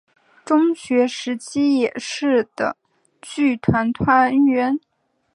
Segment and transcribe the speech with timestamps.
[0.43, 2.75] 中学时期也是的
[3.21, 4.79] 剧团团员。